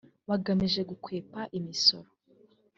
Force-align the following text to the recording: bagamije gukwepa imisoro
bagamije 0.29 0.81
gukwepa 0.89 1.39
imisoro 1.57 2.09